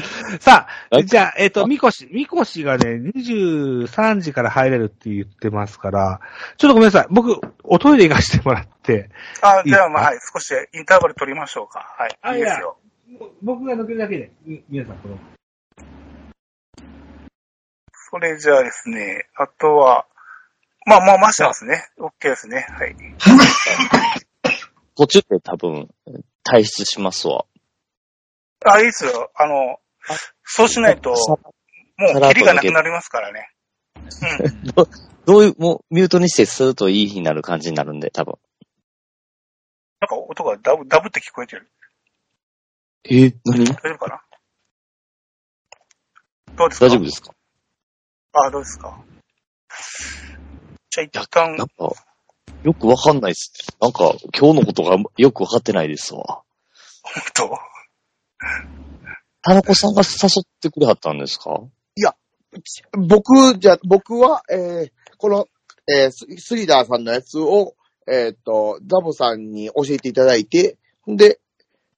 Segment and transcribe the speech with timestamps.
[0.40, 6.20] さあ、はいじゃあ、えっ、と、みこし、みこしがね、23時から入れるって言ってますから、
[6.56, 7.06] ちょっとごめんなさい。
[7.10, 9.10] 僕、おトイレ行かしてもらって、
[9.42, 11.94] あ、じゃあ、まあ、ではい、少しインターバル取りましょうか。
[11.98, 12.18] はい。
[12.22, 12.78] あいいですよ。
[13.42, 15.18] 僕が抜けるだけで、み皆さん、この。
[18.10, 20.06] それじゃあですね、あとは、
[20.86, 21.88] まあ、まあ、ましたですね。
[21.98, 22.66] OK ですね。
[22.70, 22.96] はい。
[24.96, 25.88] 途中で多分、
[26.44, 27.44] 退出しますわ。
[28.64, 29.30] あ、いいですよ。
[29.34, 29.78] あの、
[30.44, 31.38] そうしないと、も
[32.14, 33.48] う、キリがなくなりますからね。
[33.94, 33.98] う
[34.48, 34.86] ん。
[35.26, 38.34] どういう、もう、ミュートにしてするといい日になる感じになるんで、多分。
[40.00, 41.70] なんか音がダブ、ダブって聞こえてる。
[43.08, 43.64] え何？
[43.64, 44.20] 大丈夫かな？
[46.56, 46.86] どうですか？
[46.86, 47.32] 大丈夫ですか？
[48.34, 49.00] あ、どうですか？
[50.90, 51.90] じゃあ一旦なん、か、
[52.62, 53.52] よくわかんないっす。
[53.80, 56.42] なんか、今日のことがよくわかってないですわ。
[57.02, 57.58] 本当？
[59.46, 61.62] 田中さんが誘ってくれはったんですか？
[62.98, 65.46] 僕じゃ、僕は、えーこの、
[65.88, 67.76] えーススリーダーさんのやつを、
[68.10, 71.38] えーっと、ザボさんに教えていただいて、んで、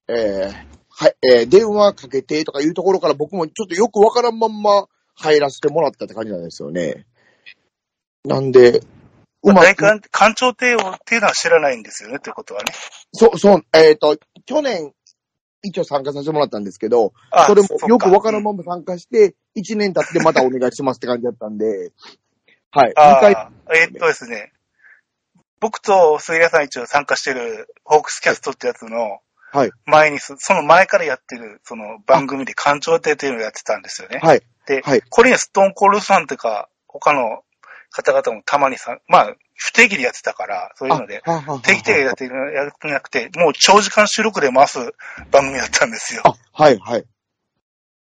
[0.08, 0.52] えー
[0.90, 7.06] はい、えー電話かけてとかいうところから僕もちょっとよくわからんまんま入らせてもらったって感じなんですよね。
[8.24, 8.82] なんで、
[9.42, 12.72] うまく、大官、官庁帝王っていうのは知らないんですよね、ということはね。
[13.12, 14.92] そう、そう、えーっと、去年、
[15.62, 21.92] 一応参加させてもらったんですけど、あそれもよくわからんんまま参加して、1年経ってまたお願いしますって感じだったんで、
[22.70, 22.92] はい。
[22.92, 24.52] 2あえーっとですね。
[25.60, 29.18] 僕と杉谷さん一応参加してるホークスキャストってやつの
[29.50, 34.20] はい、前にす、その前からやってる、その番組で官庁帝っていうのをやってたんですよね。
[34.22, 34.42] はい。
[34.66, 37.42] で、はいこれにストーンコールさんとか、他の
[37.90, 41.20] 方々もたまにさ、まあ、不定期でやってたから、そういうので、
[41.62, 44.78] 定期的にやってるやるんじゃなくて、もう長時間収録で回す
[45.32, 46.22] 番組だったんですよ。
[46.24, 47.04] あ、はい、はい。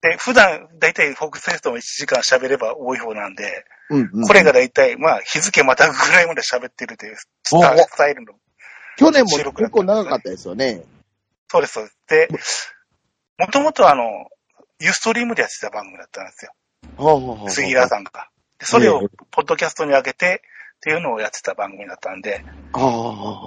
[0.01, 4.27] で、普段、だいたいフォークステストも1時間喋れば多い方なんで、うん、うん。
[4.27, 8.33] これがだいたい、まあ、日付またぐぐらいまで喋ってるというスタイルの。
[8.97, 10.81] 去年も収録だ結構長かったですよね。
[11.49, 12.73] そうです、そうです。
[13.37, 14.03] で、もともとあの、
[14.79, 17.49] ユーストリームでやってた番組だったんですよ。
[17.49, 18.29] 杉浦さんが。
[18.59, 20.41] でそれをええ、ポッドキャストに上げて、
[20.83, 22.43] っていうのをやってた番組だったんで。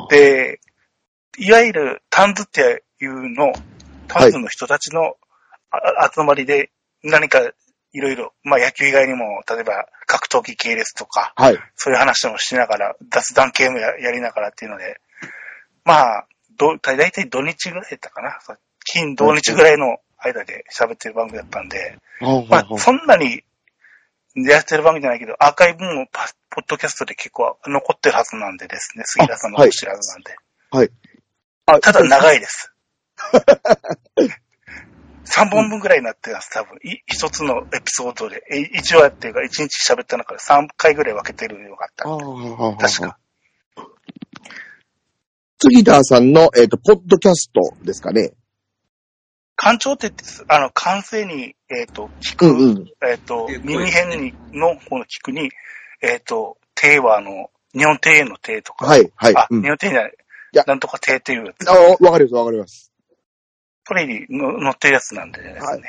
[0.08, 0.58] で、
[1.36, 3.52] いわゆるタンズっていうの、
[4.08, 5.16] タンズの人たちの、
[5.70, 6.70] あ集まりで
[7.04, 7.40] 何か
[7.92, 11.58] いろいろ、まあ野球以外にも、例えば格闘技系列とか、はい。
[11.74, 14.98] そういう話もしながら、雑談系もややりながらっていうので、
[15.84, 16.26] まあ、
[16.56, 18.38] ど、だいたい土日ぐらいだったかな。
[18.86, 21.98] 金土日ぐらいの間で喋ってる番組だったんで、
[22.48, 23.42] まあ、そんなに
[24.36, 30.36] やってる番組じゃないけど、アーカイブもパポッドキャストで結構残ってるはずなんでですね、杉田さんの知らずなんで。
[30.70, 30.90] はい。
[31.80, 32.72] ただ長いです。
[35.26, 36.76] 3本分ぐらいになってます、多分。
[36.84, 38.44] い一つのエピソードで。
[38.50, 42.04] え一話っていうか、一日喋った中で3回ぐらい分けてるのがあった。
[42.88, 43.18] 確か。。
[45.58, 48.32] 杉田さんの、えっ、と、ポッドキャストですかね。
[49.56, 50.12] 感情って、
[50.48, 52.92] あの、感性に、えっ、と、聞く、うんうん。
[53.08, 55.50] えっ、と、耳辺に、の方の聞くに、
[56.00, 58.86] えっ、と、手はあの、日本庭園の庭とか。
[58.86, 59.36] はい、はい。
[59.36, 60.12] あ、うん日本庭園じゃない。
[60.52, 61.68] やなんとか庭っていうやつ。
[61.68, 62.92] あわかります、わかります。
[63.84, 65.60] それにの載ってるやつなんでですね。
[65.60, 65.82] はい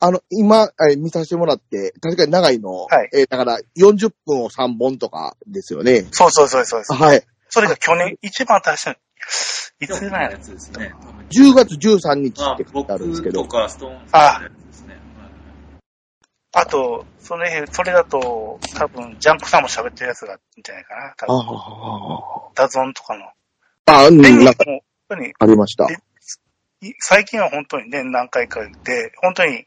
[0.00, 6.06] あの、今、えー見させてもらって、確かに長いの、はいえーだから40分を3本とかですよね。
[6.12, 6.82] そうそうそうそう。
[6.96, 7.22] はい。
[7.48, 8.94] それが去年、一番新しいの、
[9.80, 10.94] いつなんややつですね。
[11.30, 13.40] 10月13日まあって書いてあるんですけど。
[13.42, 14.57] 僕とかストーンさんのやつですね。
[16.52, 21.14] あと、それ、それだと、多分、ジャンプさんも喋ってるやつがんじゃないかな。
[21.16, 23.26] 多あ分、あ、ダゾンとかの。
[23.86, 24.64] ああ、うん、で、もう、なんか
[25.40, 25.86] ありました。
[27.00, 29.66] 最近は本当に年何回かで、本当に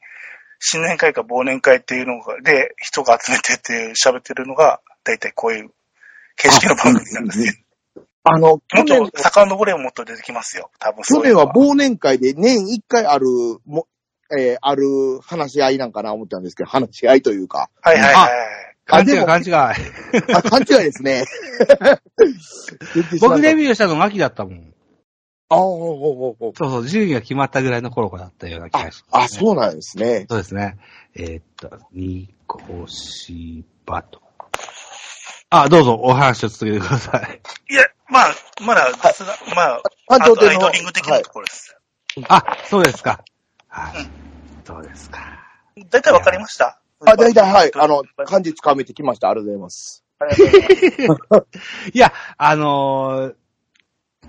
[0.60, 5.72] 新年会か忘年会っていうのが、で、人が集めてって喋ってるのが、だいたいこういう
[6.38, 7.64] 形式の番組なんですね。
[8.24, 10.70] あの、去も年っ、と、遡ればもっと出てきますよ。
[10.80, 13.26] 多分去年は忘年会で年1回ある、
[13.66, 13.88] も、
[14.38, 17.70] えーある話し合いなんかな思ったんですけど、話し合いというか。
[17.82, 18.30] はいはいはい。
[18.86, 19.54] 勘違いあ勘違い。
[19.54, 19.76] あ、
[20.44, 21.24] 勘違いですね。
[23.22, 23.76] 僕デビュー。
[23.76, 24.74] したのが秋だったもん。
[25.50, 30.26] ああ、そうそう、順位が決まったぐらいの頃だったような気がします、あ、そうなんですね。
[30.30, 30.78] そうですね。
[31.14, 34.22] えーっと、ニコシバと。
[35.50, 37.42] あ、どうぞお話を続けてください。
[37.74, 38.90] いや、まあ、まだ、
[39.54, 41.76] まあ、あとアイドリング的なところです。
[42.30, 43.24] あ、そうですか。
[43.68, 44.21] はい。
[44.74, 45.20] そうですか。
[45.90, 46.80] だいたいわかりました？
[47.06, 47.72] あ、だいたい、はい。
[47.76, 49.30] あの、漢字つかめてきました。
[49.30, 50.04] ありがとうございます。
[51.94, 53.36] いや、あのー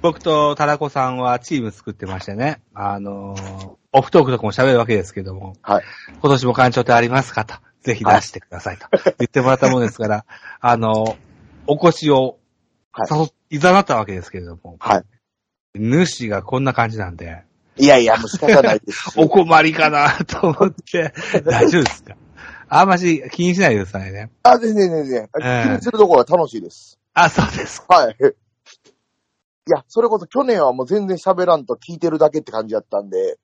[0.00, 5.84] 僕とタラコさんはチーム作ってましてね、あのーオフトークとかも喋るわけですけども、はい。
[6.20, 8.86] 今年も館長ってありますかと、ぜひ出してくださいと
[9.18, 10.24] 言ってもらったものですから、
[10.60, 11.16] あの、
[11.66, 12.38] お越しを
[12.98, 15.04] 誘っ、いざなったわけですけれども、はい。
[15.74, 17.44] 主がこんな感じなんで、
[17.78, 19.12] いやいや、もう仕方ないです。
[19.18, 21.12] お困りかなと思って、
[21.44, 22.16] 大丈夫ですか？
[22.68, 24.30] あんまし気にしないでくださいね。
[24.42, 25.28] あ、全然全然。
[25.42, 26.98] ええ気にするところは楽しいです。
[27.14, 27.84] あ、そうです。
[27.88, 28.16] はい。
[28.20, 33.38] いや、それこそ去年はもう全然喋らんと聞いてるだけって感じだったんで、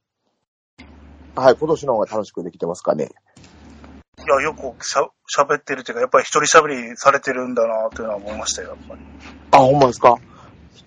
[1.36, 3.10] はい、今年の方が楽しくできてますかね。
[4.18, 5.02] いや、よくしゃ
[5.36, 9.00] 喋ってるっていうか、やっぱり一人喋りされてるんだなというのは思いましたよ、やっぱり。
[9.52, 10.16] あ、ほんまですか？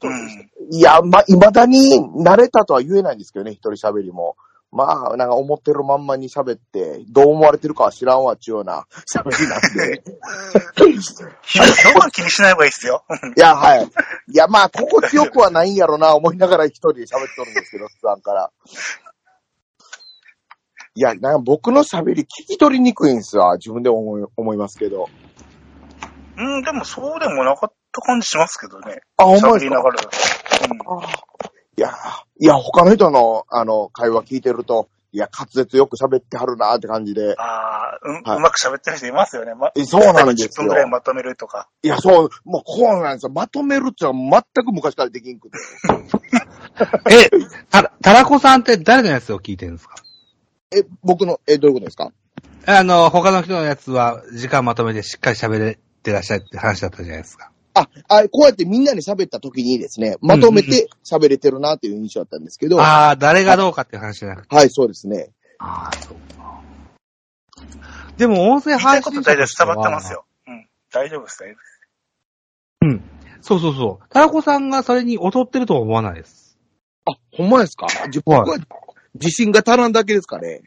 [0.01, 0.75] うん。
[0.75, 4.35] いや、ま、未だに慣れたとは言えないんですけどね、一人喋りも。
[4.73, 10.01] まあ、なんか思ってるまんまに喋って、どう思われてるかは知らんわっちゅうような喋りなんで。
[11.41, 13.03] 人は気にしない方がいいですよ。
[13.35, 13.83] いや、はい。
[13.83, 13.89] い
[14.33, 18.51] や、まあ、心地よくはないんやろな、思いながら一人で喋っとるんですけど、普段から。
[20.93, 25.09] いや、なんか僕の喋り聞き取りにくいんですわ、自分で思い思いますけど。
[26.37, 29.01] うん、でもそうでもなかった感じしますけどね。
[29.17, 29.55] あ、ほんまですか？
[29.55, 29.99] 喋りながら。
[30.01, 31.03] うん。
[31.03, 31.07] あ
[31.77, 31.93] いや、
[32.39, 37.35] いや、他の人の、あの、会話聞いてると、いや、滑舌よく喋ってはるなって感じで。
[37.37, 39.55] ああ、うん、はいうまく喋ってる人いますよね。
[39.55, 41.67] ま、えそうなんですよ10分くらいまとめるとか。
[41.83, 43.31] いや、そう、もうこうなんですよ。
[43.31, 45.57] まとめるってのは全く昔からできんくて。
[47.11, 47.29] え、
[47.69, 49.95] た、たらこさんって誰のやつを聞いてるんですか？
[50.73, 52.11] え、僕の、え、どういうことですか？
[52.65, 57.50] あの、他の人のやつは時間まとめてしっかり喋れてらっしゃるって話だったじゃないですか。
[57.73, 64.55] あ、あ、こうやってみんなに喋った時にですね、まとめて喋れてるなっていう印象だったんですけど、ああ、誰がどうかっていう話じゃなくて。
[64.55, 65.31] はい、そうですね。
[65.59, 66.61] ああ、そうか。
[68.17, 70.25] でも音声配信こと大丈夫伝わってますよ。
[70.47, 70.67] うん。
[70.91, 71.81] 大丈夫です、大丈夫です。
[72.81, 73.01] うん。
[73.41, 74.09] そうそうそう。
[74.09, 76.59] たらこさんがそれに劣ってるとは思わないです。
[77.05, 77.87] あ、ほんまですか？
[78.11, 78.57] じ僕は
[79.15, 80.61] 自信が足らんだけですかね。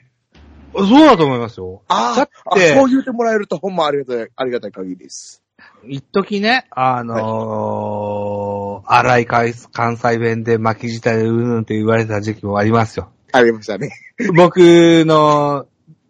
[0.77, 1.83] そうだと思いますよ。
[1.87, 5.44] あだっあ、てそう言ってもらえるとほんまありがたい、ありがたい限りです。
[5.87, 13.11] 一時ね、あのー、荒い関関西弁で巻き舌でうんうんって言われた時期もありますよ。
[13.33, 13.91] ありましたね。
[14.35, 14.59] 僕
[15.05, 15.67] の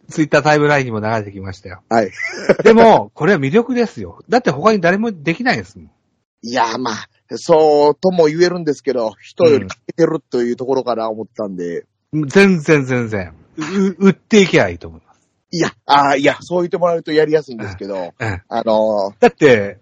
[0.08, 1.82] ツイッタータイムラインにも流れてきましたよ。
[1.88, 2.10] はい。
[2.62, 4.22] でも、これは魅力ですよ。
[4.28, 5.90] だって他に誰もできないですもん。
[6.42, 13.34] いや、まあ、そうとも言えるんですけど、人より欠けてるというところから思ったんで、全然全然。
[13.56, 15.13] う売っていけばいいと思います。
[15.54, 18.42] いや、ああ、いや、そう言ってもらえるとやりやすいんですけど、うん。
[18.48, 19.78] あのーだって、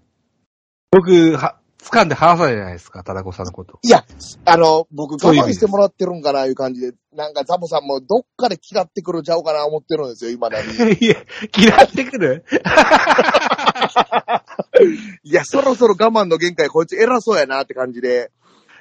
[0.90, 3.78] 僕、は、掴んで話さないじゃないですか、ただこさんのこと。
[3.82, 4.04] いや、
[4.44, 10.69] あの、僕そういう意味です我慢してもらってるんかないう感じで、なんかザボさんもどっかで嫌ってくるんちゃうかな思ってるんですよ、今だに。
[11.00, 11.16] いや、
[11.56, 12.44] 嫌ってくる？
[15.25, 18.30] いや、そろそろ我慢の限界、こいつ偉そうやなって感じで。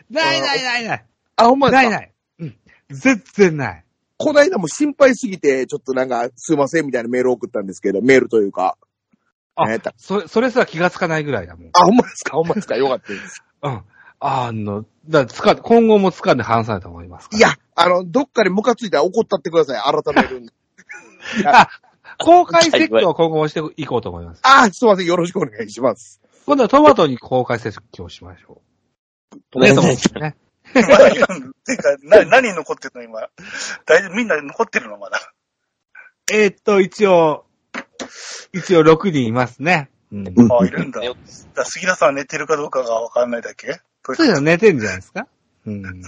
[0.10, 1.06] ないないないない。
[1.38, 1.90] あ、ほんまですか？
[1.90, 2.14] ないない。
[2.40, 2.56] うん。
[2.90, 3.86] 全然ない。
[4.24, 8.78] こないだも心配すぎて、ちょっとなんか、すいませんみたいなメール送ったんですけど、メールというか。
[9.56, 11.70] あ何やったそれ、それすら気がつかないぐらいだもん。
[11.74, 12.32] あ、ほんまですか？
[12.38, 12.76] ほんまですか？
[12.78, 13.44] よかったです。
[13.64, 13.82] うん。
[14.20, 17.30] あの、だから掴ん今後も掴んで話さないと思います。
[17.36, 19.82] いや、あの、どっかでムカついたら怒ったってください。
[19.82, 20.54] 改めるんで。
[21.48, 21.70] あ、
[22.20, 24.42] 公開説教は今後もしていこうと思います。
[24.44, 25.06] あ、すいません。
[25.06, 26.22] よろしくお願いします。
[26.46, 28.62] 今度はトマトに公開説教しましょ
[29.56, 29.60] う。
[29.60, 30.36] ね、トマトね。
[30.74, 33.28] まだてか、な、何残ってるの今。
[33.86, 34.16] 大丈夫？
[34.16, 35.20] みんな残ってるのまだ。
[36.32, 37.46] えーっと、一応、
[38.54, 39.90] 一応6人いますね。
[40.12, 40.28] うん。
[40.28, 41.02] うんあ、いるんだ。
[41.02, 43.80] だ杉田さんは寝てるかどうかがわかんないだけ？
[44.04, 45.28] そういうの寝てんじゃないですか？
[45.66, 45.82] うん。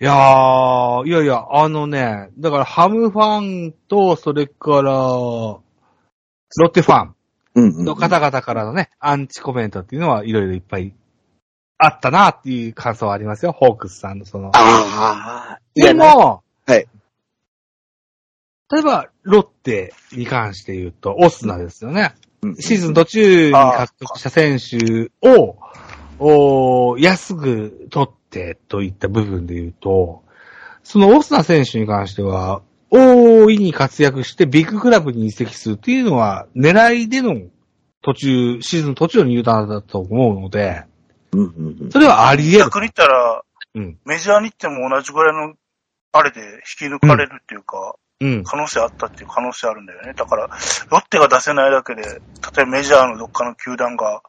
[0.00, 5.62] いやー、いやいや、あのね、だからハムファンと、それから、ロ
[6.60, 7.14] ッテファン
[7.56, 10.94] うんの方々からのね、アンチコメントっていうのはいろいろいっぱい
[11.78, 13.52] あったなっていう感想はありますよ。
[13.52, 14.50] ホークスさんのその。
[14.54, 15.58] ああ。
[15.74, 16.86] いでも、はい。
[18.70, 22.14] 例えば、ロッテに関して言うと、オスナですよね。
[22.42, 25.56] うんシーズン途中に獲得した選手を、
[26.18, 30.22] おー安く取ってといった部分で言うと、
[30.82, 37.34] そのオスナ選手に関しては、大いに活躍してビッグクラブに移籍するっていうのは、狙いでの
[38.02, 40.84] 途中、シーズン途中の入団だと思うので、
[41.90, 42.64] それはあり得る。
[42.64, 43.42] 逆に言ったら、
[43.74, 43.98] うん。
[44.04, 45.54] メジャーに行っても同じぐらいの、
[46.12, 46.40] あれで
[46.80, 48.44] 引き抜かれるっていうか、うん。
[48.44, 50.14] 可能性あったっていう可能性あるんだよね。
[50.14, 50.48] だから、
[50.90, 52.20] ロッテが出せないだけで、例え
[52.64, 54.22] ばメジャーのどっかの球団が、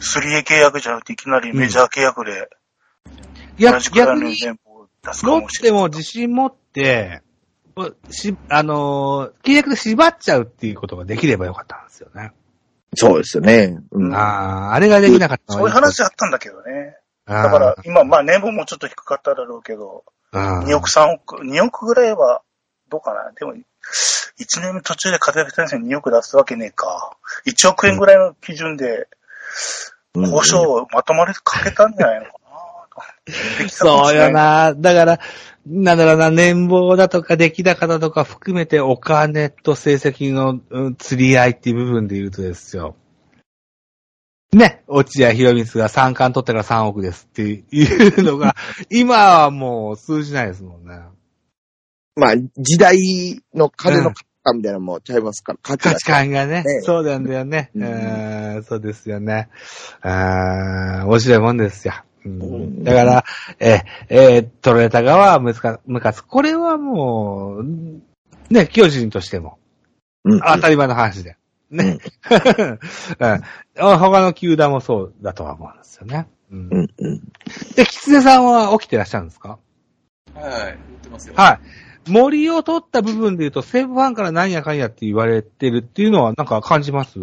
[0.00, 2.48] 3A 契約じゃなくていきなりメジャー契約で、
[3.58, 5.78] 同逆じくらいの年俸を出すかロッもしれない。
[5.78, 7.22] テも自信持って、
[8.10, 12.32] し、あのー契約で縛っちゃうっていうことができればよかったんですよね。
[12.94, 13.78] そうですよね。
[13.90, 14.14] うん。
[14.14, 16.96] ああ、あれができなかったのそういう話あったんだけどね。
[17.26, 22.42] だだから、今、まあ年俸もちょっと低かっただろうけど、2 2億3億、2億ぐらいは、
[22.88, 23.32] どうかな。
[23.32, 27.16] でも、1年目途中で活躍した選手に2億出すわけねえか。
[27.46, 29.08] 1億円ぐらいの基準で、
[30.14, 32.32] 交渉をまとまりかけたんじゃないのか
[33.68, 34.30] そうよ。
[34.30, 34.74] な。
[34.74, 35.20] だから、
[35.66, 42.96] なんだろうな、年俸だとか出来高だとか含めてお金と成績のうん釣り合いっていう部分で言うとですよ。
[44.52, 48.54] ね、落合博光が3冠取ったから3億ですっていうのが、
[48.90, 51.00] 今はもう通じないですもんね。
[52.16, 57.70] まあ、時代の金の価値観みたいなのもちゃいますから、価値観がね、ねそうなんだよね。
[57.74, 59.48] うんえーそうですよね。
[60.02, 61.94] あー面白いもんですよ。
[62.24, 63.24] うんうんだから、
[63.58, 66.22] えーえー取られた側はむかむかつ。
[66.22, 67.64] これはもう、
[68.50, 69.58] ね、巨人としても、
[70.24, 71.36] うん当たり前の話で。
[71.70, 71.98] ね。
[73.18, 73.42] うん
[73.98, 76.28] 他の球団もそうだとは思うんですよね。
[76.50, 77.20] うんうんうん。
[77.74, 79.58] で、狐さんは起きてらっしゃるんですか？
[80.34, 81.34] はい、言ってますよ。
[81.36, 81.58] は
[82.06, 82.10] い。
[82.10, 87.18] 森を取った部分で言うと、西武ファンから何やかんやって言われてるっていうのはなんか感じます？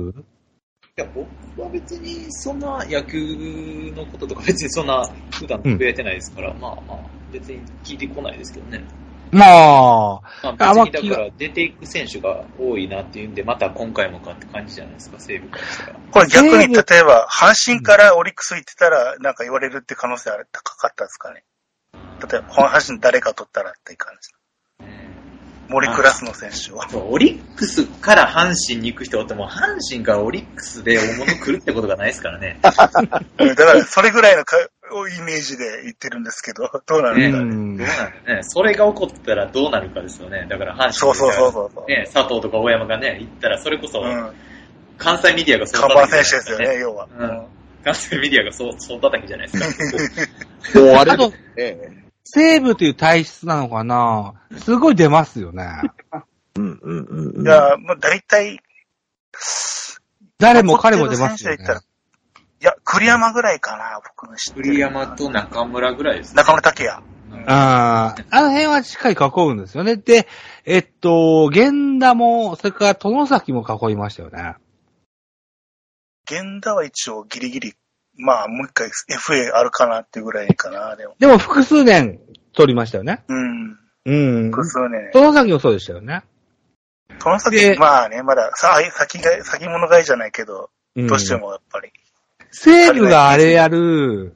[0.99, 6.99] いや、僕は別にそんな野球のこととか別にそんな普段触れてないですから、まあまあ、
[7.31, 8.83] 別に聞いてこないですけどね。
[9.31, 15.99] まあ、まああまあ別にだから出ていく選手が多いなっていうんで、また今回もかって感じじゃないですか、西武からしたら。
[16.11, 21.45] これ逆に、例えば、阪神からオリックス行ってたら、なんか言われるって可能性は高かったですかね。
[21.93, 24.31] 例えば、この阪神誰か取ったらっていう感じ。
[25.69, 26.81] 森クラスの選手を。
[26.89, 32.59] そうオリックスから阪神に行く人ってもう阪神からオリックスで大物来るってことがないですからね。
[32.63, 37.53] うんだから、それぐらいのかイメージで言ってるんですけど、 どうなるねんだろうね。
[37.53, 38.43] うんどうなんだね。
[38.43, 40.47] それが起こったらどうなるかですよね。
[40.49, 41.89] だから阪神そうそうそうそうそう。
[41.89, 44.31] ね、佐藤とか大山がね、行ったらそれこそうん。
[44.97, 47.07] 関西メディアがそう看板選手ですよね、要は。
[47.17, 47.45] うん
[47.83, 50.19] 関西メディアがそう、そう叩きじゃないです
[50.73, 50.75] か。
[50.79, 51.13] もうあれ
[51.57, 54.33] ええ西武という体質なのかな？
[54.59, 55.65] すごい出ますよね。
[56.55, 57.47] うんうんうんうん。
[57.47, 58.59] いや、もう大体、
[60.37, 61.79] 誰も彼も出ますよね残ってる選手で言ったら。
[61.81, 64.65] いや、栗山ぐらいかな、僕の知ってる。
[64.65, 66.35] 栗山と中村ぐらいですね。
[66.35, 67.01] 中村拓也。
[67.47, 69.17] ああ、あの辺はしっかり囲
[69.49, 69.95] うんですよね。
[69.95, 70.27] で、
[70.65, 74.55] えっと、源田も、それから殿崎も囲いましたよね。
[76.29, 77.73] 源田は一応ギリギリ、
[78.19, 81.15] まあ、もう一回 FA あるかなっていうぐらいかな、でも。
[81.19, 82.19] でも複数年
[82.53, 83.23] 取りましたよね。
[83.27, 83.79] うん。
[84.05, 84.51] うん。
[84.51, 85.09] 複数年。
[85.13, 86.23] 殿崎もそうでしたよね。
[87.23, 91.91] こので先、まあね、まだ、さ、先が、先物買いじゃないけど、うんどうしてもやっぱり。
[92.51, 94.35] 西武があれやる、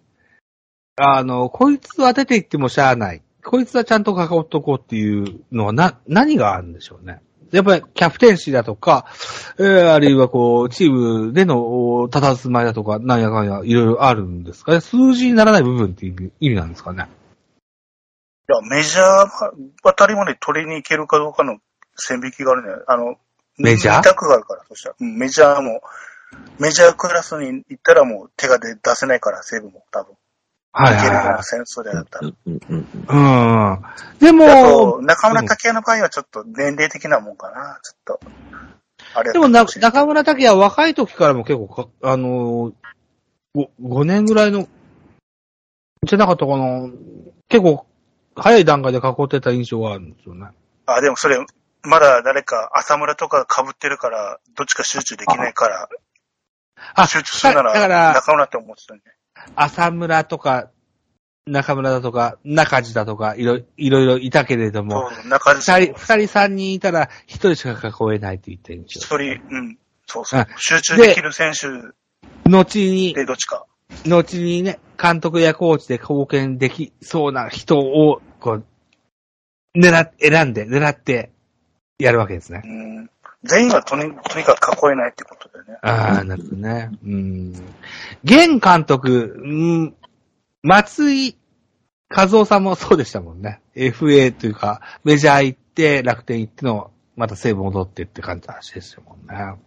[0.95, 3.23] あの、こいつは出て行ってもしゃあない。
[3.43, 7.21] こいつはちゃんと囲っとこうっていうのはな、何があるんでしょうね。
[7.51, 9.05] やっぱりキャプテンシーだとか、
[9.59, 14.81] えーあるいはこう、チームでのお佇まいだとか、なんやかんやいろいろあるんですかね。
[14.81, 17.07] 数字にならない部分っていう意味なんですかね。
[18.49, 19.05] いや、メジャー
[19.83, 21.59] あたりまで取りに行けるかどうかの
[21.95, 22.83] 線引きがあるんだよ。
[22.87, 23.15] あの、
[23.57, 23.97] メジャー？
[23.99, 24.95] 二択があるから、そしたら。
[24.99, 25.81] うん、メジャーも、
[26.59, 30.15] メジャークラスに行ったらもう手が出出せないから、西武も多分。
[30.73, 32.27] はい戦争でだったら。
[32.27, 32.83] うんうんうんい。
[32.83, 33.05] うん。
[34.19, 38.19] であもと、、中村拓也の場合はちょっと年齢的なもんかな、ちょっと。
[39.13, 42.73] あれでもな、中中村拓也は若い時からも結構か、あのー、
[43.55, 44.67] 5, 5年ぐらいの、
[46.05, 46.89] じゃなかったかな
[47.49, 47.85] 結構、
[48.35, 50.47] 早い段階で囲ってた印象があるんですよね。
[50.87, 51.37] あ、でもそれ、
[51.83, 55.87] まだ誰か浅村とか被ってるから、どっちか集中できないから、
[56.95, 59.03] あ、集中するならら、中村って思ってたんで。
[59.55, 60.69] 浅村とか、
[61.45, 69.17] 中村だとか、中地だとか、いろいろいろいたけれども、そう、中地二人、二人三人いたら、一人しか囲えないって言った印象。
[69.17, 70.47] 一人、うん、そうそうあ。
[70.57, 71.67] 集中できる選手
[72.49, 73.65] 後に、でどっちか。
[74.05, 78.65] 後にね、監督やコーチで貢献できそうな人を、こう、
[79.77, 81.31] 狙っ、選んで、狙って、
[81.99, 82.67] やるわけですねう。
[82.67, 83.09] ん、
[83.43, 85.77] 全員がとにとにかく囲えないってことだよね。
[85.81, 86.91] ああ、なるほどね。
[87.05, 87.53] うん。
[88.23, 89.95] 現監督、うん、
[90.61, 91.37] 松井
[92.15, 93.61] 和夫さんもそうでしたもんね。
[93.75, 99.57] FA というか、メジャー行って、楽天行っての、また西武戻ってって感じの話ですよもんね。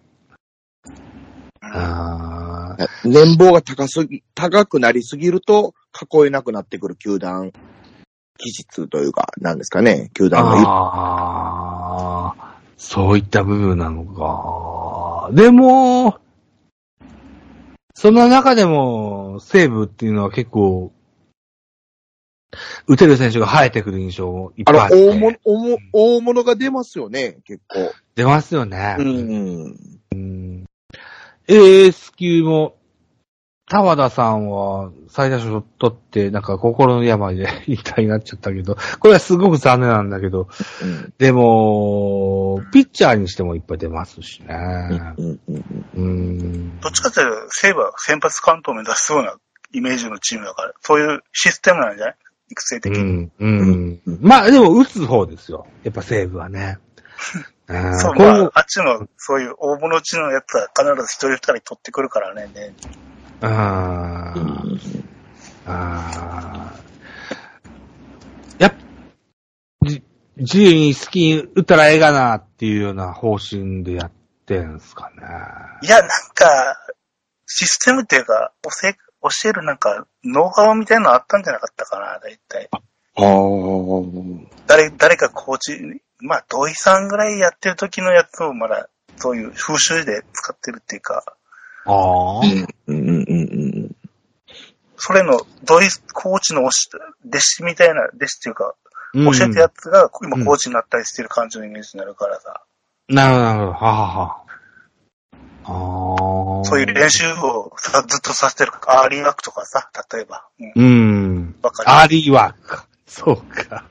[1.62, 2.88] ああ。
[3.05, 5.75] 年俸が高すぎ、高くなりすぎると、
[6.12, 7.52] 囲えなくなってくる球団、
[8.38, 10.69] 気質というか、なんですかね、球団の。
[10.69, 14.66] ああ、そういった部分なのか。
[15.33, 16.18] でも、
[17.95, 20.92] その中でも、西武っていうのは結構、
[22.87, 25.09] 打てる選手が生えてくる印象もいっぱいあって。
[25.09, 27.92] 大物、大物大物が出ますよね、結構。
[28.14, 28.97] 出ますよね。
[28.99, 30.64] うん。
[31.49, 32.76] エース級も、
[33.69, 40.49] 田和田さんは最多勝取って、なんか心の病で 引退になっちゃったけど、これはすごく残念なんだけど、
[40.83, 44.55] うんでも、ピッチャーにしてもいっぱい出ますしね。
[45.97, 46.81] うん。
[46.81, 49.35] どっちかというと、西武は先発関東を目指すような
[49.73, 52.17] イメージのチームだから、そういうシステムなんじゃない？
[52.51, 53.01] 育成的に。
[53.41, 54.01] うん。
[54.07, 54.19] うん。
[54.21, 55.67] まあ、でも、打つ方ですよ。
[55.83, 56.79] やっぱ西武はね。
[57.69, 62.49] うんそう、あ、あっちの、そういう大物地のやつは必ず一人二人取ってくるからね。
[62.55, 62.73] ね
[63.40, 65.02] あー
[65.66, 68.75] あーやっ
[69.85, 70.02] じ
[70.37, 74.12] 自由に好きに打ったらええがなっていうような方針でやっ
[74.47, 75.23] てんすかね。
[75.83, 76.76] いや、なんか、
[77.47, 82.69] システムっていうか、教え、教えるなんか、ノウハウみたいなのあったんじゃなかったかな、だいたい。
[82.71, 82.78] あ
[83.19, 83.26] あ。
[84.66, 85.78] 誰、誰かコーチ、
[86.21, 91.25] まあ、土井さんぐらいやってる時のやつをまだ、そういう風習で使ってるっていうか、
[91.87, 92.40] ああ。
[92.40, 93.35] うんうんうんう
[93.87, 93.97] ん。
[94.97, 96.71] それの土井コーチの弟
[97.38, 98.75] 子みたいな、弟子っていうか、
[99.14, 102.62] 教教えたやつが今うんコーチになったりしてる感じのイメージになるからさ、
[103.09, 103.73] なるほど、なるほど。
[103.73, 104.43] ははは。
[105.64, 106.64] ああ。
[106.64, 110.47] そういう練習をさずっとさせてるアーリーワークとかさ、例えば。
[110.59, 110.73] うん。
[110.75, 111.57] うん。
[111.62, 111.90] わかる。
[111.90, 112.87] アーリーワークか。
[113.07, 113.85] そうか。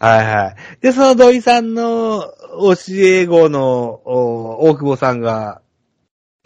[0.00, 0.56] はいはい。
[0.80, 5.60] で、その土井さんの教え子のお大久保さんが、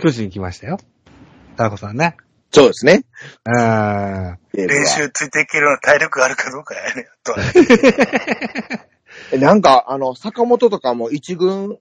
[0.03, 0.79] 巨人に来ましたよ。
[1.57, 2.17] 田中さんね。
[2.51, 3.05] そうですね。
[3.47, 4.39] うん。
[4.53, 7.07] 練習ついていけるような体力があるかどうかやね。
[9.31, 11.79] あとなんか、あの、坂本とかも一軍、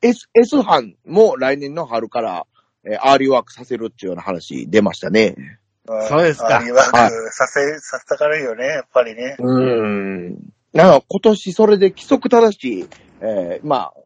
[0.00, 2.46] S、S 班も来年の春から、
[2.84, 5.34] えーアーリーワークさせるっていうような話出ましたね。
[6.08, 9.36] そうですかアーリーワークはいさせ、させたからいいよね、やっぱりね。
[9.40, 10.38] うん。
[10.72, 12.88] なんか今年それで規則正しい、
[13.20, 14.00] えーまあ、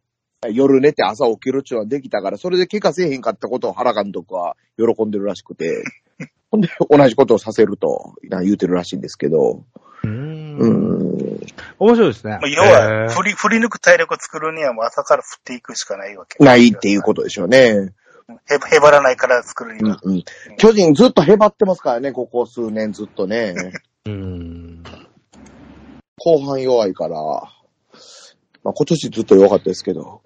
[0.50, 5.84] 夜寝て朝起きるっていうのはできたから、それで怪我せえへんかったことを原監督は喜んでるらしくて、
[6.50, 9.62] ほんで同じことをさせると言うてるらしいんですけど、
[10.04, 11.40] うんうん。
[11.78, 12.32] 面白いですね。
[12.32, 16.42] まあ要は、振り、振り抜く体力を作るにはもう朝から振っていくしかないわけ。
[16.42, 17.58] ないっていうことでしょうね。
[17.58, 20.00] へ、へばらないから作るには。
[20.02, 20.24] うんうん。
[20.58, 23.54] 巨人ずっとへばってますからね、ここ数年ずっとね。
[24.06, 24.82] うん。
[26.18, 27.16] 後半弱いから、
[28.64, 30.22] まあ今年ずっと弱かったですけど。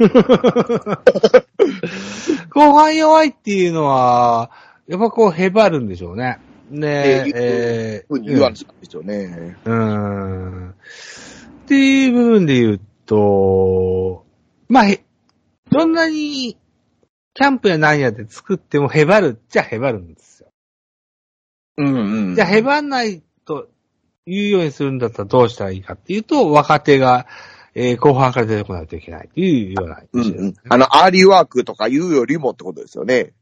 [2.50, 4.50] 後半弱いっていうのは、
[4.86, 6.38] やっぱこう、へばるんでしょうね。
[6.70, 8.64] ねええふうに言わんです
[8.94, 9.58] よね。
[9.64, 10.70] うーん。
[10.70, 10.74] っ
[11.66, 14.24] ていう部分で言うと、
[14.68, 15.04] まあ、へ、
[15.70, 16.56] どんなに、
[17.34, 20.50] キャンプや何やで作ってもへばるっちゃへばるんですよ。
[21.76, 22.34] うんうん。
[22.34, 23.68] じゃあへばんないと
[24.26, 27.26] いうようにするんだったらどうしたらいいかっていうと、若手が、
[27.74, 30.54] えー後半から出てこないといけないっていうようなうんうん。
[30.68, 33.32] あの、アーリーワークとか言うよりもってことですよね。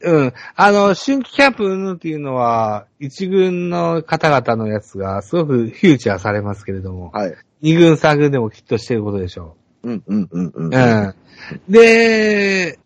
[0.00, 0.32] うん。
[0.56, 7.34] あの、春季キャンプ云々っていうのは、一軍の方々のやつがすごくフューチャーされますけれども、はい。
[7.62, 10.74] 二軍三軍でもきっとしてることでしょうんうんうんうん。
[10.74, 10.76] う。
[10.76, 11.72] うん。
[11.72, 12.78] で、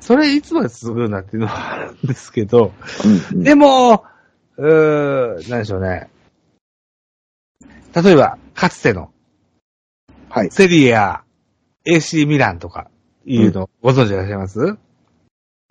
[0.00, 2.72] それいつまで続くんだっていうのはあるんですけど、
[3.04, 3.42] うんうん。
[3.42, 4.04] でも、
[4.56, 6.10] うー、なんでしょうね。
[7.94, 9.10] 例えば、かつての
[10.34, 10.50] はい。
[10.50, 11.22] セリエや
[11.86, 12.90] AC ミランとか
[13.24, 14.76] いうのご存知でいらっしゃいます、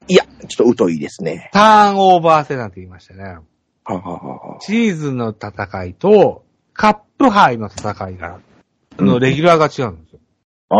[0.07, 1.49] いや、ちょっと疎いですね。
[1.51, 3.39] ターンオーバー制なんて言いましたね。
[3.83, 8.39] ははははシーズンの戦いと、カップ杯の戦いが、
[8.97, 10.19] あの、うんレギュラーが違うんですよ。
[10.69, 10.79] ああ、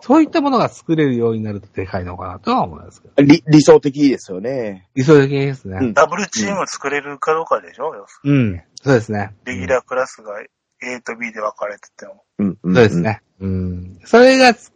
[0.00, 3.14] そういったものが作れるようになるとでかいのかなとは思いますけど。
[3.20, 4.88] 理、理想的ですよね。
[4.94, 5.78] 理想的ですね。
[5.80, 8.62] うんダブルチーム作れるかどうかでしょ、要すうん。
[8.80, 9.34] そうですね。
[9.44, 10.40] レギュラークラスが
[10.82, 12.24] A と B で分かれてても。
[12.38, 12.74] うん、うん。
[12.74, 13.00] そうです。
[13.00, 13.22] ね。
[13.40, 14.00] うん。
[14.04, 14.72] それがつ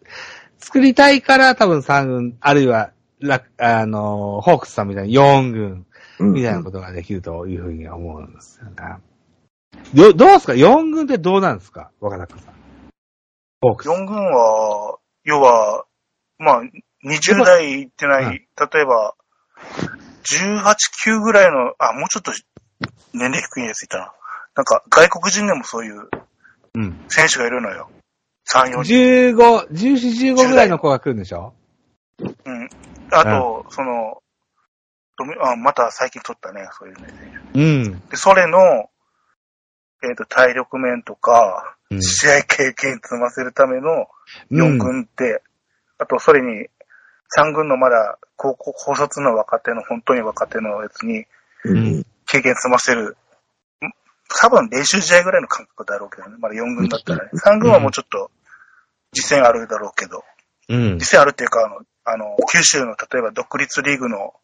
[0.58, 5.86] 作りたいから多分3軍、あるいは、ラあの、ホークスさんみたいに4軍
[6.18, 6.32] うん。
[6.32, 8.74] みたいなことができるというふうに思うんですよね。
[9.94, 11.90] ど、どうですか ?4 軍ってどうなんですか？
[12.00, 12.54] 若中さん。
[13.60, 13.88] ホークス。
[13.88, 15.84] 4軍は、要は、
[16.38, 16.62] まあ、
[17.04, 19.14] 20代いってない、うん例えば、
[20.24, 20.62] 18、
[21.06, 22.32] 9ぐらいの、あ、もうちょっと
[23.12, 24.12] 年齢低いやついたな。
[24.54, 26.08] なんか、外国人でもそういう
[26.74, 27.04] うん。
[27.08, 27.90] 選手がいるのよ。
[28.52, 28.94] 3、4人。
[29.34, 31.54] 15、14、15ぐらいの子が来るんでしょ？
[32.18, 32.68] うん。
[33.10, 34.22] あと、その、
[35.18, 37.40] ドミあ、また最近取ったね、そういうね。
[37.54, 38.08] うん。
[38.08, 38.88] で、それの、
[40.02, 44.06] えっ、と、体力面とか、うん試合経験積ませるための
[44.50, 44.78] 4うん。
[44.78, 45.42] 軍って、
[45.98, 46.66] あと、それに、
[47.36, 51.26] 3軍のまだ、高校、高卒の若手の、本当に若手のやつに、
[51.64, 52.06] うん。
[52.26, 53.18] 経験積ませる。
[54.32, 56.36] ん多分練習試合ぐらいの感覚だろうけどね。
[56.38, 57.30] まだ4軍だったらね。
[57.34, 58.30] 3軍はもうちょっと、
[59.12, 60.24] 実践あるだろうけど、
[60.68, 60.98] うん。
[60.98, 64.34] 実践あるっていうか、あの、あの、九州の例えば独立リーグの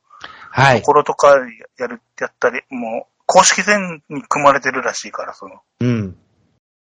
[0.51, 0.87] はいと。
[0.87, 1.37] ころとか
[1.79, 6.17] やる、やったり、もう、公式戦に組まれてるらしいから、その、うん。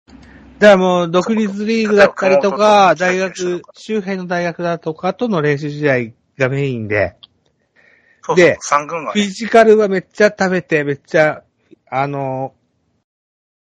[0.07, 0.17] だか
[0.59, 7.15] らもう、独立リーグだったりとか、大学、周辺の大学だとかとの練習試合がメインで、
[8.21, 11.43] そうそうで、三軍がね、フィジカルはめっちゃ食べて、めっちゃ、
[11.89, 12.53] あの、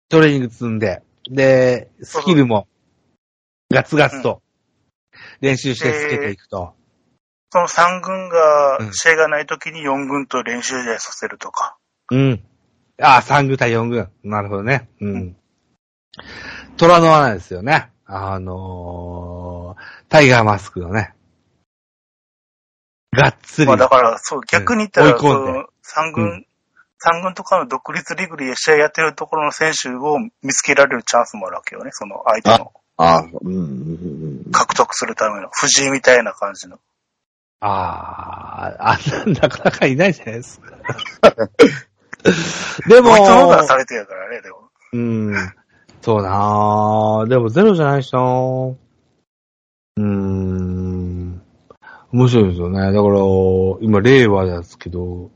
[0.08, 2.66] トレーニング積んで、で、スキルも、
[3.70, 4.42] ガツガツと、
[5.40, 6.74] 練習してつけていくと。
[7.50, 11.76] その三軍がうん試合がない時に四軍と練習試合させるとか。
[12.10, 12.42] うん。
[13.00, 14.10] ああ、3軍対4軍。
[14.22, 14.88] なるほどね。
[15.00, 15.06] う。
[15.06, 15.36] うん
[16.76, 17.90] 虎の穴ですよね。
[18.06, 21.14] あのー、タイガーマスクのね。
[23.12, 23.66] がっつり。
[23.66, 26.46] まあだから、そう、逆に言ったら、追い込んでその三う軍、
[26.98, 31.90] 三軍とかの独立リーグで試合やってるところの選手を見つけられるチャンスもあるわけよね。
[31.92, 33.62] その相手のああ、うん、うん、
[34.44, 34.50] うん。
[34.50, 36.78] 獲得するための、藤井みたいな感じの。
[37.60, 40.70] ああ、あんな、なかなかいないじゃないですか。
[42.88, 44.68] でももう、一のがされてるからね、でも。
[44.92, 45.34] うん。
[46.02, 47.28] そうなぁ。
[47.28, 48.74] でもゼロじゃないしなぁ。
[49.96, 51.42] うーん。
[52.12, 52.80] 面白いですよね。
[52.80, 53.18] だから、
[53.80, 55.30] 今、令和ですけど、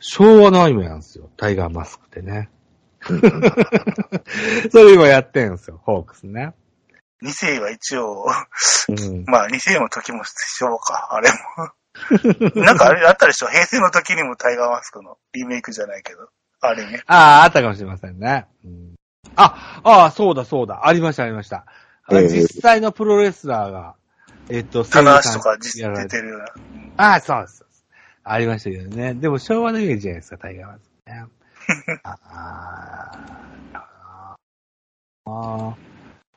[0.00, 1.28] 昭和のアニメなんですよ。
[1.36, 2.50] タイガーマスクってね。
[4.70, 6.54] それ今やってんですよ、ホークスね。
[7.20, 8.26] 二世は一応、
[8.88, 9.24] うん。
[9.26, 11.72] まあ二世の時も一緒か、あれも。
[12.62, 16.28] なんかあれあったでしょ平成の時にもタイガーマスクのリメイクじゃないけど。
[16.60, 17.02] あれね。
[17.06, 18.46] ああ、あったかもしれませんね。
[18.64, 18.94] うん、
[19.36, 20.86] あ、ああ、そうだそうだ。
[20.86, 21.66] ありました、ありました。
[22.04, 23.94] あええ実際のプロレスラーが、
[24.48, 26.46] えっと、棚橋とか実出てるような。
[26.96, 27.64] ああ、そうです。
[28.30, 29.14] ありましたけどね。
[29.14, 31.24] でも昭和のイメージじゃないですか、タイガーマスクね。
[32.02, 33.12] ああ
[35.26, 35.76] ああ。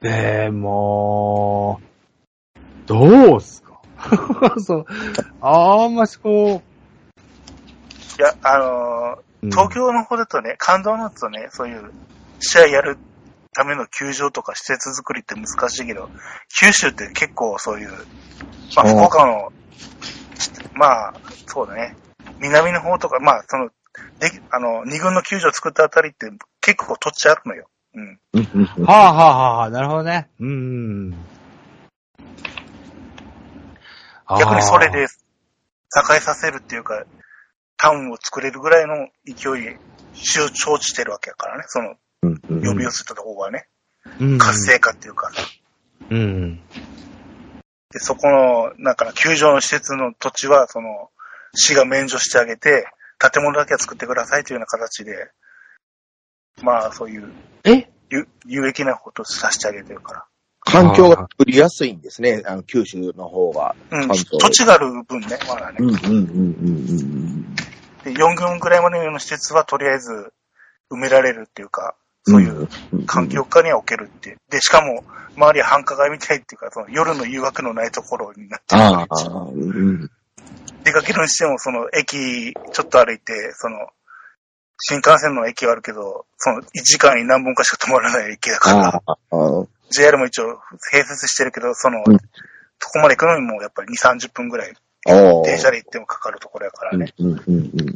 [0.02, 1.80] でも、
[2.86, 3.82] どうすか？
[4.60, 4.86] そう。
[5.42, 6.62] あんましこ
[8.20, 9.50] いや、あのーう。
[9.50, 11.92] 東京の方だとね、感動のとね、そういう
[12.40, 12.98] 試合やる
[13.54, 16.10] ための球場とか施設作りって難しいけど、
[16.60, 17.90] 九州って結構そういう、
[18.76, 19.52] まあうん福岡の、
[20.74, 21.14] まあ、
[21.48, 21.96] そうだね、
[22.40, 23.70] 南の方とか、まあその、
[24.20, 27.68] であの、二軍の球場作ったあたりって結構土地あるのよ。
[27.94, 28.20] うん。
[28.34, 30.30] うんうんう、はあはあはあはあ、なるほどね。
[30.40, 31.12] うん。
[34.40, 35.08] 逆にそれで、栄
[36.18, 37.04] えさせるっていうか、
[37.78, 39.78] タウンを作れるぐらいの勢い、
[40.14, 43.68] 周承知してるわけやからね、その、うんうん呼び寄せたところがね、
[44.20, 45.42] うん活性化っていうかさ。
[46.10, 46.60] うん。
[47.92, 51.10] で、そこの、なんかな、球場の施設の土地は、その、
[51.54, 52.88] 市が免除してあげて、
[53.20, 55.32] 建物だけは作ってくださいというような形で、
[56.64, 57.32] まあ、そういう
[57.64, 57.90] え？
[58.10, 60.26] 有有益なことをさせてあげてるから。
[60.60, 63.76] 環境が作りやすいんですね、あの、九州の方が。
[63.92, 65.78] うん、土地がある分ね、まだね。
[65.80, 67.56] うんうんうんうんうん
[68.04, 70.34] で、4軍ぐらいまでの施設はとりあえず
[70.92, 72.68] 埋められるっていうか、そういう
[73.06, 74.38] 環境下には置けるって。
[74.50, 75.04] で、しかも、
[75.36, 80.10] 周りは繁華街みたいっていうか、その夜の誘惑のないところになってるああ、うん。
[80.84, 83.88] 出かけるにしても、その駅、ちょっと歩いて、その、
[84.80, 89.02] 新幹線の駅はあるけど、その1時間に何本かしか止まらない駅だから、
[89.92, 90.60] JR も一応
[90.94, 92.18] 併設してるけど、その、うん
[92.82, 94.74] そこまで行くのにもやっぱり2、30分ぐらい。
[95.46, 97.14] 電車で行ってもかかるところやからね。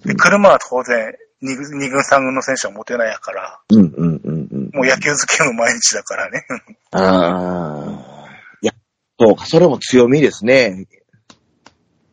[0.05, 4.69] で、車は当然、2軍、二軍3軍の選手は持てないやから、うんうんうんうん。
[4.74, 6.45] もう野球漬けの毎日だからね。
[6.91, 8.30] ああ。
[8.62, 8.74] いや、
[9.19, 10.88] そうか、それも強みですね。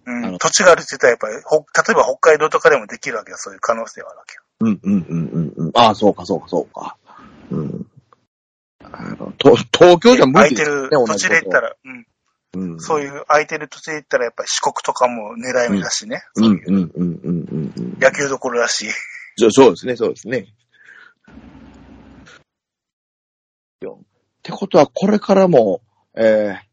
[0.05, 4.43] うん、土地があるって言ったらやっぱり、ほ例えば北海道とかでもできるわけよ、そういう可能性はあるわけよ。
[4.61, 5.71] うんうんうんうんうん。
[5.75, 6.97] ああ、そうかそうかそうか。
[7.51, 7.87] うん。
[8.85, 12.07] あの、と東京じゃ無空いて理ですね、る土地で言ったら、うん、
[12.55, 12.81] うん。
[12.81, 16.23] そういう空いてる土地で言ったらやっぱり四国とかも狙い目だしね。
[16.37, 17.99] うんそういううんうんうん。
[18.01, 18.87] 野球どころだし。
[19.37, 20.47] そうそうですね、そうですね。
[23.81, 24.05] よっ
[24.43, 25.81] てことは、これからも、
[26.17, 26.73] ええ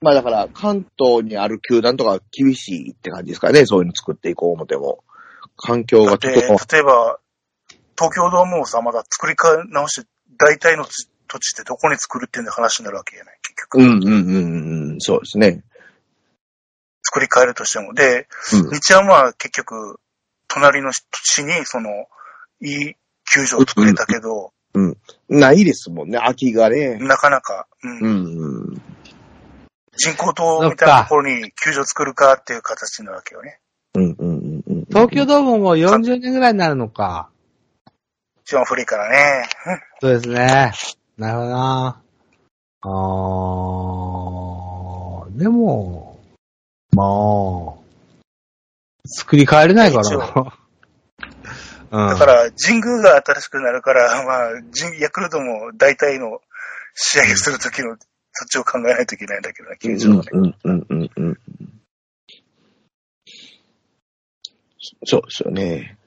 [0.00, 5.04] まあだから、関東にある球団とか厳しいって感じですかね、そういうの作っていこう思っても。
[5.56, 7.18] 環境がだって、ちょっと、例えば、
[7.96, 9.36] 東京ドームをさ、まだ作り
[9.70, 10.08] 直して、
[10.38, 10.84] 大体の
[11.32, 13.78] 土土地ってどこに作るっていう話になるわけやない、結局。
[13.78, 15.62] うんうんうんうん、そうですね。
[17.02, 17.94] 作り替えるとしても。
[17.94, 19.98] で、うん日ハムは結局、
[20.48, 21.88] 隣の土地に、その、
[22.60, 22.94] いい
[23.32, 24.52] 球場を作れたけど、
[25.28, 26.96] ないですもんね、空きがね。
[26.96, 28.82] なかなか、うんうんうん。
[29.96, 33.58] 人工島みたいなところに球場作るかっていう形になるわけよね。
[33.94, 34.84] うんうんうんうん。
[34.86, 37.28] 東京ドームも40年ぐらいになるのか。
[38.44, 39.48] 一番古いからね。
[40.00, 40.72] そうですね。
[41.22, 42.02] なるほどな。
[42.80, 46.18] あー、でも、
[46.90, 47.78] まあ、
[49.06, 50.58] 作り変えれないからな。
[51.92, 52.08] うん。
[52.08, 56.40] だから、神宮が新しくなるから、 まあ、神ヤクルトも大体の
[56.94, 57.96] 試合をするときの、
[58.32, 60.30] そっちを考えないといけないんだけどね、球場はね。
[60.32, 61.38] うんうんうんうん。
[65.04, 65.98] そうですよね。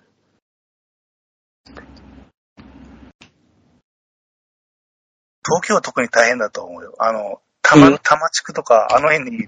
[5.46, 6.96] 東京は特に大変だと思うよ。
[7.00, 9.48] あの、多摩、うん多摩地区とか、あの辺にい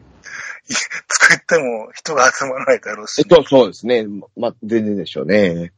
[0.74, 3.24] 作っても人が集まらないだろうし。
[3.30, 4.06] そうそうですね。
[4.36, 5.72] まあ、全然でしょうね。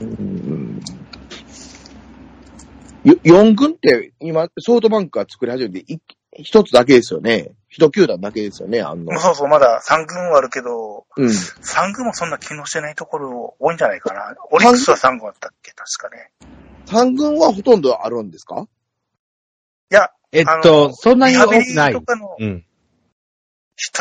[0.00, 0.80] うん。
[3.04, 6.00] よ4軍って今、ソフトバンクが作り始めてい
[6.38, 7.52] 一つだけですよね。
[7.68, 9.18] 一球団だけですよね、あんの。
[9.18, 11.26] そうそう、まだ3軍はあるけど、うん。
[11.26, 14.34] 3軍もそんな機能してないところ多いんじゃないかな。
[14.50, 16.30] オリックスは3軍あったっけ確かね。
[16.86, 18.66] 3軍はほとんどあるんですか？
[19.90, 22.00] いや、えっと、そんなに多くないと。
[22.02, 22.48] かの、うん。
[22.48, 22.64] 例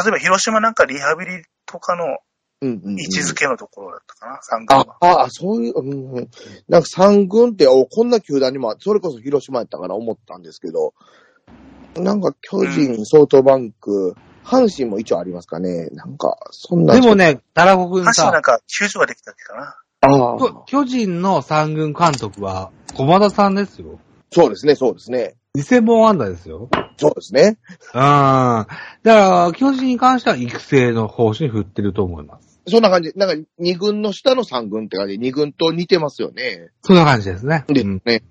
[0.08, 2.20] えば広島なんかリハビリとかの
[2.62, 3.00] うんうん、うん。
[3.00, 6.30] 位置づけのところだったかな、3軍あは。、あ、そういう、うんうん。
[6.70, 10.94] なんか三軍って、お、こんな球団にも、それこそ広島やったから思ったんですけど、
[11.98, 15.88] なんか巨人、ソフトバンク、阪神も一応ありますかね。
[15.88, 16.94] なんか、そんな。
[16.96, 19.76] でも、ね、タラコくんさ、阪神なんか球場ができたっけかな。
[20.06, 24.00] ああ、巨巨人の三軍監督は駒田さんですよ。
[24.32, 25.36] そうですね、そうですね。
[25.58, 26.70] 2000本安打ですよ。
[26.98, 27.58] そうですね。
[27.94, 28.00] うん。
[28.00, 28.68] だか
[29.04, 32.62] ら、巨人に関しては育成の方針に振ってると思います。
[32.68, 33.14] そんな感じ。
[33.16, 36.72] なんか、二軍の下の三軍って感じで、二軍と似てますよね。
[36.82, 37.64] そんな感じですね。
[37.68, 38.02] でうん。
[38.06, 38.24] ね。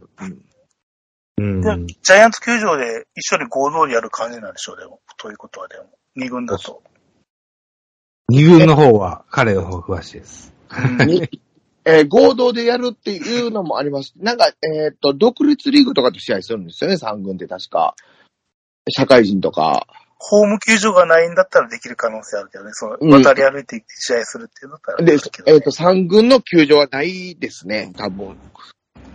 [1.38, 1.60] うん。
[1.60, 5.00] でジャイアンツ球場で一緒に合同でやる感じなんでしょう、でも。
[5.18, 5.84] ということはでも。
[6.16, 6.82] 2軍だと。
[8.28, 10.52] 二軍の方は彼の方が詳しいです。
[11.86, 14.14] にえー合同でやるっていうのもあります。
[14.20, 17.94] なんか、えーっと、独立リーグとかと試合するんですよね、三軍って確か。
[18.90, 19.86] 社会人とか。
[20.18, 22.70] ホーム球場がないんだったらできる可能性あるけどね。
[22.72, 28.38] その、うん渡り歩いて行って試合するっていうのだったらで、できるけどねえーっと、三軍の球場はないですね、多分。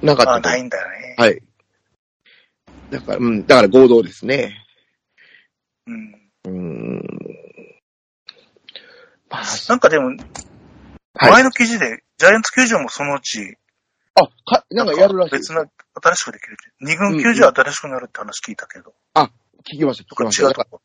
[0.01, 1.15] なかったあ、とないんだよね。
[1.17, 1.41] はい。
[2.91, 4.65] だから、うん、だから合同ですね。
[5.87, 6.13] うん。
[6.45, 7.03] うーん。
[9.29, 10.11] まあ、なんかでも、
[11.15, 13.57] はい前の記事で、ジャイアンツ球場もそのうち、
[14.15, 15.31] あ、か、なんかやるらしい。
[15.31, 15.65] 別な、
[16.01, 16.57] 新しくできる。
[16.81, 18.93] 二軍球場は新しくなるって話聞いたけど。
[19.63, 20.43] 聞きました、聞きました。
[20.43, 20.81] なんか違うとこ。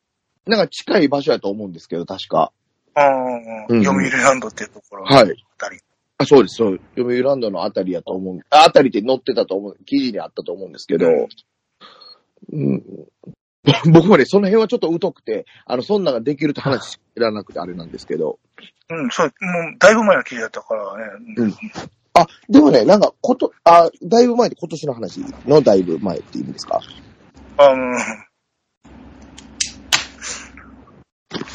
[0.46, 2.52] なんか近い場所やと思うんですけど、確か。
[2.94, 5.04] ああ、うん読売ランドっていうところ。
[5.04, 5.30] はい。
[5.30, 5.78] あたり。
[6.18, 6.80] ああ、そうです、そう。
[6.96, 8.40] 読売ランドのあたりやと思う。
[8.50, 9.76] あ、あたりって載ってたと思う。
[9.84, 11.08] 記事にあったと思うんですけど、
[12.52, 12.82] うん。
[13.92, 18.38] 僕もね、その辺はちょっと疎くて、あの、そんなができるって話知らなくてあれなんですけど。
[18.90, 19.32] うん、そう、も
[19.74, 21.04] う、だいぶ前の記事だったからね。
[21.38, 21.54] うん
[22.16, 26.80] あ、でもね、なんか、こと、あ、だいぶ前で今年の話のだいぶ前って意味ですか？
[27.56, 27.98] あの、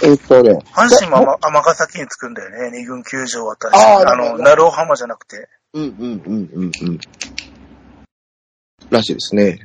[0.03, 2.77] えっとね、阪神も尼尼崎に着くんだよね。
[2.77, 3.85] 二軍球場は新しい。
[3.85, 5.47] あの、あーなるほど鳴尾浜じゃなくて。
[5.73, 6.99] うんうんうんうんうん。
[8.89, 9.59] らしいですね。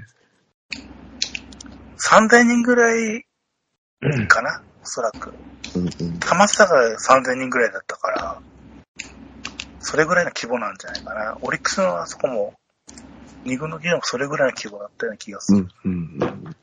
[1.98, 3.24] 3000人ぐらい
[4.28, 5.32] かな、おそらく。
[5.74, 6.18] うんうん。
[6.18, 8.40] 玉下が3000人ぐらいだったから、
[9.80, 11.38] それぐらいの規模なんじゃないかな。
[11.42, 12.54] オリックスのあそこも、
[13.44, 15.68] 二軍の議論もそれぐらいの規模だったような気がする。
[15.84, 16.56] うんうんうん。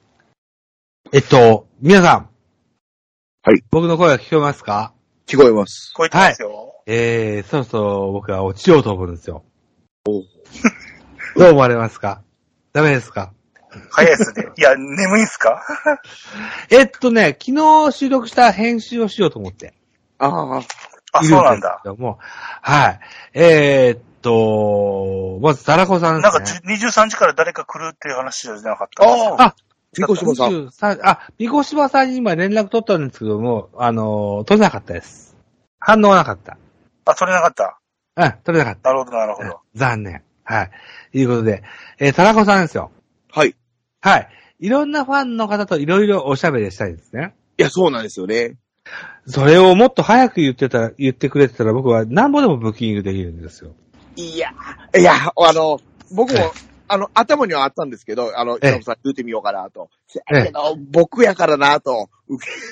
[1.12, 2.30] えっと、皆さん。
[3.44, 3.64] はい。
[3.72, 4.94] 僕の声が聞こえますか？
[5.28, 5.92] 聞こえます。
[5.94, 6.82] 聞こえてますよ。
[6.88, 9.44] えー、そろそろ僕は落ちようと思うんですよ。
[10.08, 10.22] お
[11.40, 12.22] どう思われますか？
[12.74, 13.34] ダメですか？
[13.92, 14.48] 早いですね。
[14.58, 15.64] いや、眠いんすか？
[16.70, 19.74] えっとね、昨日収録した編集をしようと思って。
[20.20, 20.62] ああ。
[21.24, 21.80] そうなんだ。
[21.84, 22.20] けども。
[22.62, 23.00] はい。
[23.34, 26.76] えー、っと、まず、ザラコさんでなんかすね。
[26.76, 29.08] 23時から誰か来るっていう話じゃなかったあ
[29.38, 29.56] ああ
[29.98, 30.68] みこしばさん。
[30.68, 35.36] 23あ、みこしばさんに今連絡取ったんですけども、あの、取れなかったです。
[35.80, 36.58] 反応はなかった。
[37.06, 37.78] あ、取れなかった。
[38.16, 38.90] うん、取れなかった。
[38.90, 39.60] なるほど、なるほど。
[39.76, 40.24] 残念。
[40.46, 40.72] はい。
[41.14, 41.64] いうことで、
[42.00, 42.92] えー、タラコさんですよ。
[44.02, 44.14] はい。
[44.14, 44.30] はい。
[44.60, 47.34] いろんなファンの方といろいろおしゃべりしたいんですね。
[47.58, 48.58] いや、そうなんですよね。
[49.28, 53.74] それをもっと早く言ってたら、言ってくれてたら僕は何ぼでもブッキングできるんですよ。
[54.16, 54.50] いや、
[54.98, 55.80] いや、あの、
[56.12, 56.52] 僕ええも、
[56.88, 59.90] あの、頭にはあったんですけど、あの、ええ岩本さん言ってみようかなと。
[60.30, 62.10] やけど、僕やからなと、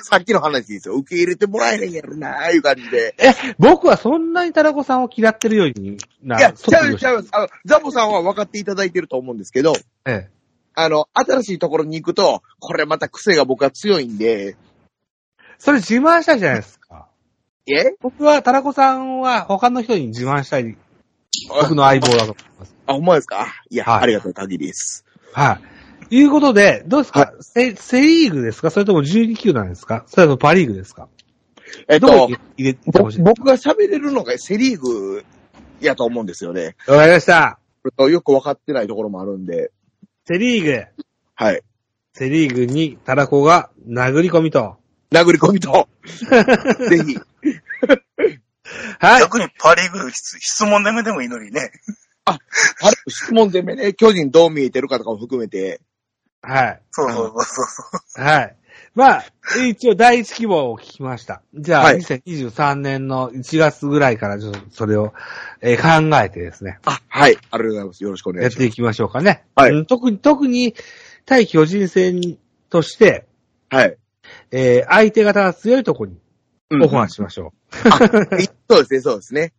[0.03, 0.95] さっきの話ですよ。
[0.95, 3.15] 受け入れてもらえへんやろな、いう感じで。
[3.17, 7.25] え、僕はそんなにタラコさんを嫌ってるようにな、いや、ちゃうちゃう。
[7.31, 9.73] あの、ザボさんは分かっていただいてると思うんですけど、
[10.05, 10.38] ええ。
[10.75, 14.55] あの、新しいところに行くと、これまた癖が僕は強いんで、
[15.57, 17.07] それ自慢したいじゃないですか。
[17.67, 17.95] え？
[17.99, 20.77] 僕はタラコさんは他の人に自慢したい、
[21.49, 22.75] 僕の相棒だと思います。
[22.87, 23.47] あ、ほんまですか？
[23.69, 25.05] いや、はいありがとう限りです。
[25.33, 25.59] は
[26.09, 26.15] い。
[26.15, 28.69] いうことで、どうですか、セセリーグですか？
[28.71, 30.05] それとも12球団ですか？
[30.07, 31.09] それともパリーグですか？
[31.87, 32.07] えっ、と
[33.19, 35.23] 僕が喋れるのがセリーグ
[35.81, 36.75] やと思うんですよね。
[36.87, 37.59] わかりました。
[38.07, 39.71] よく分かってないところもあるんで。
[40.29, 40.85] セリーグ。
[41.33, 41.63] はい。
[42.13, 44.77] セリーグにタラコが殴り込みと。
[45.11, 45.89] 殴り込みと。
[46.05, 47.17] ぜひ。
[48.99, 49.21] はい。
[49.21, 51.71] 逆にパリーグ質質問攻めでもいいのにね。
[52.25, 52.39] あれ、
[53.07, 55.81] 質問攻めね、巨人どう見えてるかとかも含めて。
[56.43, 56.81] はい。
[56.91, 58.23] そうそうそうそう。
[58.23, 58.55] はい。
[58.95, 59.25] まあ、
[59.67, 61.41] 一応第一希望を聞きました。
[61.55, 65.13] じゃあ、はい2023年の1月ぐらいからちょっとそれを、
[65.61, 67.37] えー考えてですね、あ、はい。
[67.51, 68.03] ありがとうございます。
[68.03, 68.53] よろしくお願いします。
[68.55, 69.45] やっていきましょうかね。
[69.55, 70.75] はいうん特に、特に、
[71.25, 72.37] 対巨人戦
[72.69, 73.25] として、
[73.69, 73.97] はい。
[74.51, 76.17] えー相手方が強いところに
[76.71, 77.53] うんオファーしましょ
[78.69, 79.53] そうですね、そうですね。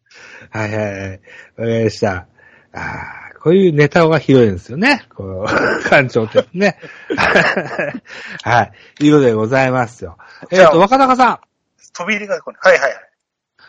[0.54, 0.54] う。
[0.58, 1.10] はいはいはい。
[1.10, 1.20] わか
[1.64, 2.14] りました。
[2.14, 2.26] あ
[2.72, 5.06] あ、こういうネタが広いんですよね。
[5.14, 6.78] この、館長ってね。
[8.44, 9.04] はい。
[9.04, 10.18] いうことでございますよ。
[10.50, 11.40] えっ、じゃあと、若隆さん。
[11.94, 12.60] 飛び入りが来ない。
[12.62, 13.10] はいはいはい。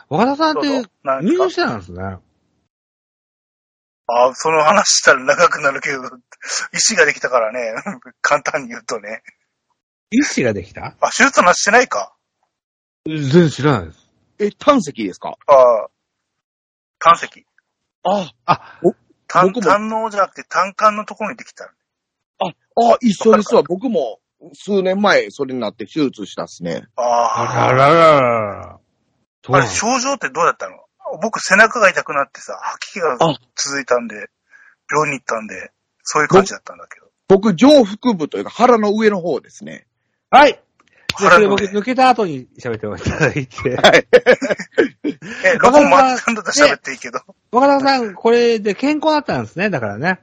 [0.09, 0.89] 若隆さんって
[1.25, 2.03] 入院してたんですね。
[4.07, 6.01] ああ、その話したら長くなるけど、
[6.73, 7.73] 石ができたからね。
[8.21, 9.23] 簡単に言うとね。
[10.09, 10.97] 医師ができた？
[10.99, 12.13] あ、手術の話してないか？
[13.05, 13.99] 全然知らないです。
[14.39, 15.37] え、胆石ですか？
[15.47, 15.53] あ
[15.85, 15.87] あ、
[16.99, 17.45] 胆石。
[18.03, 18.95] あ、あ、胆、
[19.33, 21.73] 僕も胆のじゃなくて胆管のところにできた。
[22.39, 22.53] あ、あ、
[23.01, 23.63] 一緒ですわ。
[23.63, 24.19] 僕も
[24.53, 26.83] 数年前それになって手術したっすね。
[26.95, 27.73] あああ。
[27.73, 28.79] ららら
[29.47, 30.75] あれ、症状ってどうだったの？
[31.21, 34.15] 僕背中が痛くなってさ、吐き気があ続いたんで、
[34.89, 35.71] 病院に行ったんで、
[36.03, 37.07] そういう感じだったんだけど。
[37.27, 39.87] 僕、上腹部というか腹の上の方ですね。
[40.29, 40.61] はい。
[41.17, 43.75] じゃあ、僕抜けた後に喋っていただいて。
[43.77, 44.07] はい。
[45.43, 47.19] え、 録音回ってたんだったら喋っていいけど。
[47.51, 49.69] 若田さん、これで健康だったんですね。
[49.69, 50.21] だからね。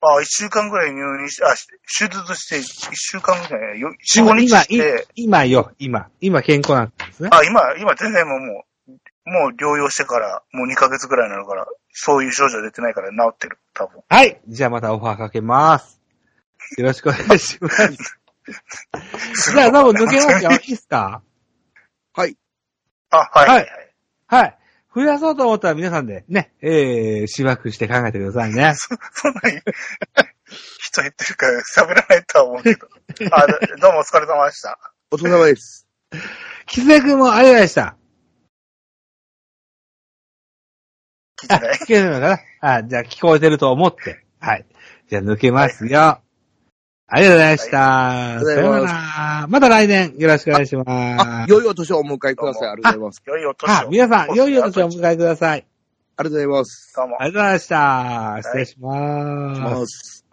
[0.00, 1.54] ああ、一週間ぐらい入院して、あ、
[1.98, 6.08] 手術して一週間ぐらい、よ四五日して、今よ、今。
[6.20, 7.30] 今健康なんですね。
[7.32, 14.02] あ、今、今全然もう、もう、もう療養してから、もう2ヶ月ぐらいになるから、そういう症状出てないから治ってる、多分。
[14.08, 14.40] はい。
[14.46, 16.00] じゃあまたオファーかけます。
[16.76, 18.18] よろしくお願いします。
[19.54, 20.50] じゃあ、 多分抜けますよ。
[20.52, 21.22] いいっすか？
[22.14, 22.36] はい。
[23.10, 23.48] あ、はい。
[23.48, 23.66] はい
[24.28, 24.58] はい。
[24.94, 28.72] 増やそうと思ったら皆さんでね、えー、しばくして考えてくださいね。
[29.12, 29.60] そんなに、
[30.80, 32.88] 人減ってるから喋らないとは思うけど。
[33.32, 34.78] あ、どどうもお疲れ様でした。
[35.10, 35.86] お疲れ様です。
[36.66, 37.82] キツネ君もありがとうございました。
[37.82, 37.96] あ、
[41.42, 41.78] 聞いてない。
[41.78, 42.38] 聞けるのかな
[42.76, 44.24] あ、じゃあ聞こえてると思って。
[44.40, 44.66] はい。
[45.08, 46.22] じゃあ抜けますよ。
[47.08, 48.40] ありがとうございました。
[48.44, 49.46] さようなら。
[49.48, 51.50] また来年よろしくお願いしあま、す。
[51.50, 52.68] 良いお年をお迎えください。
[52.70, 53.22] ありがとうございます。
[53.26, 53.72] 良いお年を。
[53.72, 55.66] あ、皆さん、良いお年をお迎えください。
[56.16, 56.92] ありがとうございます。
[56.96, 57.26] どうもあ。
[57.26, 58.38] りがとうございました。
[58.42, 59.60] 失礼します。
[59.60, 60.25] ます。